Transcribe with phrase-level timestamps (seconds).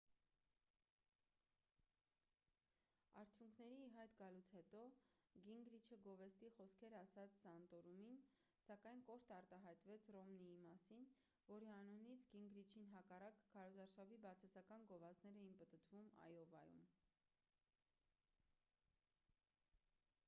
[3.23, 4.79] արդյունքների ի հայտ գալուց հետո
[5.49, 8.17] գինգրիչը գովեստի խոսքեր ասաց սանտորումին
[8.69, 11.05] սակայն կոշտ արտահայտվեց ռոմնիի մասին
[11.51, 16.81] որի անունից գինգրիչին հակառակ քարոզարշավի բացասական գովազդներ էին պտտվում այովայում